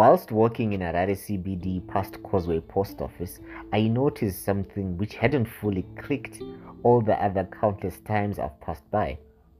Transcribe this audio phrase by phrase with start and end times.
[0.00, 3.38] Whilst walking in Harare CBD past Causeway Post Office,
[3.70, 6.40] I noticed something which hadn't fully clicked
[6.82, 9.18] all the other countless times I've passed by.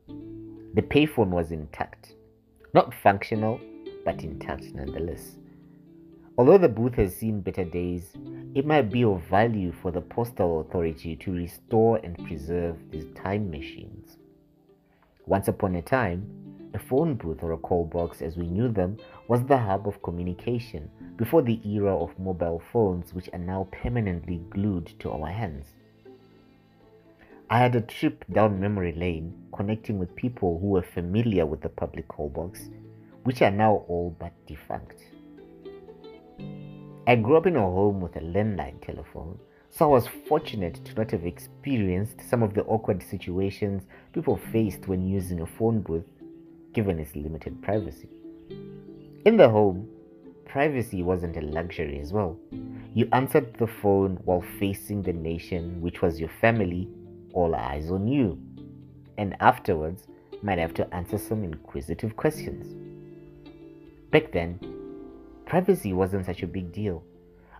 [0.08, 2.14] The payphone was intact.
[2.72, 3.60] Not functional,
[4.06, 5.36] but intact nonetheless.
[6.38, 8.16] Although the booth has seen better days,
[8.54, 13.50] it might be of value for the postal authority to restore and preserve these time
[13.50, 14.16] machines.
[15.26, 16.39] Once upon a time,
[16.74, 18.96] a phone booth or a call box as we knew them
[19.28, 24.38] was the hub of communication before the era of mobile phones, which are now permanently
[24.50, 25.66] glued to our hands.
[27.48, 31.68] I had a trip down memory lane connecting with people who were familiar with the
[31.68, 32.68] public call box,
[33.24, 35.02] which are now all but defunct.
[37.06, 39.36] I grew up in a home with a landline telephone,
[39.68, 43.82] so I was fortunate to not have experienced some of the awkward situations
[44.12, 46.06] people faced when using a phone booth,
[46.72, 48.08] given its limited privacy.
[49.24, 49.88] In the home,
[50.44, 52.38] privacy wasn't a luxury as well.
[52.94, 56.88] You answered the phone while facing the nation, which was your family
[57.32, 58.38] all eyes on you,
[59.18, 60.08] and afterwards
[60.42, 62.74] might have to answer some inquisitive questions.
[64.10, 64.58] Back then,
[65.46, 67.04] privacy wasn't such a big deal.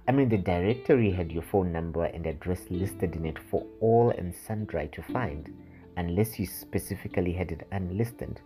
[0.09, 4.11] I mean, the directory had your phone number and address listed in it for all
[4.11, 5.53] and sundry to find,
[5.97, 8.41] unless you specifically had it unlisted.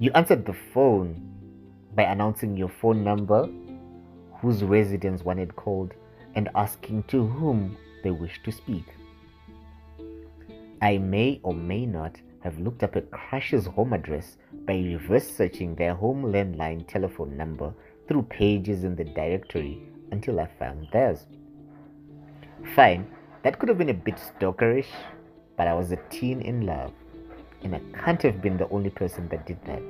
[0.00, 1.20] You answered the phone
[1.96, 3.48] by announcing your phone number,
[4.40, 5.92] whose residence one had called,
[6.36, 8.84] and asking to whom they wished to speak.
[10.80, 15.74] I may or may not have looked up a crush's home address by reverse searching
[15.74, 17.74] their home landline telephone number
[18.06, 19.82] through pages in the directory
[20.12, 21.26] until I found theirs.
[22.76, 23.10] Fine,
[23.42, 24.92] that could have been a bit stalkerish,
[25.56, 26.92] but I was a teen in love,
[27.62, 29.82] and I can't have been the only person that did that.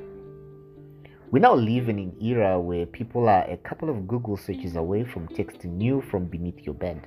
[1.31, 5.05] We now live in an era where people are a couple of Google searches away
[5.05, 7.07] from texting you from beneath your bed.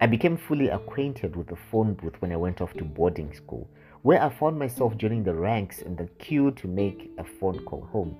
[0.00, 3.68] I became fully acquainted with the phone booth when I went off to boarding school,
[4.02, 7.82] where I found myself joining the ranks in the queue to make a phone call
[7.92, 8.16] home.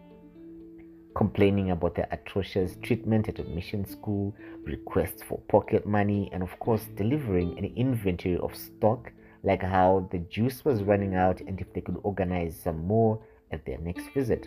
[1.17, 4.35] Complaining about the atrocious treatment at a mission school,
[4.65, 9.13] requests for pocket money, and of course, delivering an inventory of stock,
[9.43, 13.65] like how the juice was running out and if they could organize some more at
[13.65, 14.47] their next visit.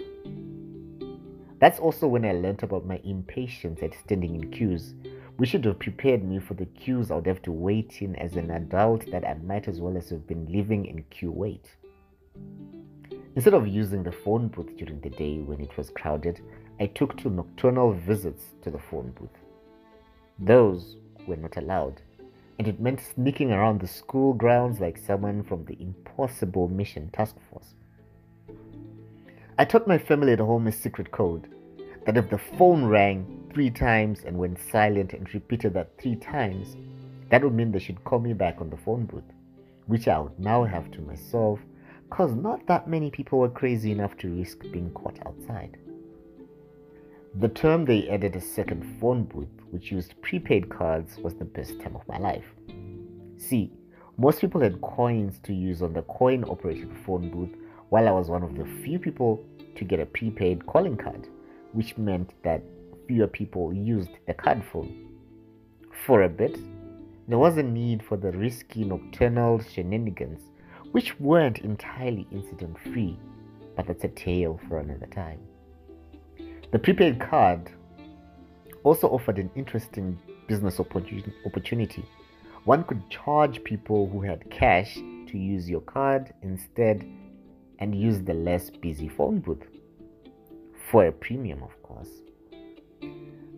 [1.59, 4.95] That's also when I learned about my impatience at standing in queues,
[5.37, 8.35] we should have prepared me for the queues I would have to wait in as
[8.35, 11.67] an adult that I might as well as have been living in queue wait.
[13.35, 16.41] Instead of using the phone booth during the day when it was crowded,
[16.79, 19.29] I took to nocturnal visits to the phone booth.
[20.39, 20.97] Those
[21.27, 22.01] were not allowed,
[22.61, 27.35] and it meant sneaking around the school grounds like someone from the impossible mission task
[27.49, 27.73] force.
[29.57, 31.47] I taught my family at home a secret code
[32.05, 36.77] that if the phone rang, three times and went silent and repeated that three times,
[37.31, 39.33] that would mean they should call me back on the phone booth,
[39.87, 41.59] which I would now have to myself,
[42.09, 45.79] because not that many people were crazy enough to risk being caught outside.
[47.35, 51.79] The term they added a second phone booth, which used prepaid cards, was the best
[51.79, 52.43] time of my life.
[53.37, 53.71] See,
[54.17, 57.55] most people had coins to use on the coin operated phone booth,
[57.87, 59.43] while I was one of the few people
[59.75, 61.29] to get a prepaid calling card,
[61.71, 62.63] which meant that
[63.07, 65.09] fewer people used the card phone.
[66.05, 66.57] For a bit,
[67.29, 70.41] there was a need for the risky nocturnal shenanigans,
[70.91, 73.17] which weren't entirely incident free,
[73.77, 75.39] but that's a tale for another time.
[76.71, 77.69] The prepaid card
[78.83, 80.17] also offered an interesting
[80.47, 82.05] business opportunity.
[82.63, 87.05] One could charge people who had cash to use your card instead
[87.79, 89.65] and use the less busy phone booth
[90.89, 92.09] for a premium, of course.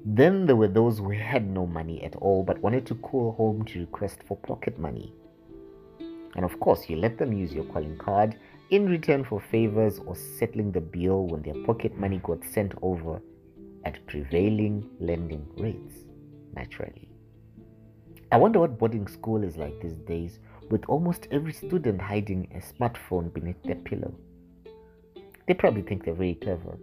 [0.06, 3.64] Then there were those who had no money at all but wanted to call home
[3.66, 5.14] to request for pocket money.
[6.36, 8.38] And of course, you let them use your calling card
[8.74, 13.22] in return for favors or settling the bill when their pocket money got sent over
[13.86, 16.06] at prevailing lending rates,
[16.56, 17.08] naturally.
[18.32, 20.40] I wonder what boarding school is like these days
[20.72, 24.16] with almost every student hiding a smartphone beneath their pillow.
[25.48, 26.80] They probably think they're very clever.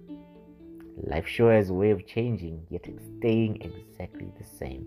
[1.09, 2.87] Life sure has a way of changing, yet
[3.19, 4.87] staying exactly the same.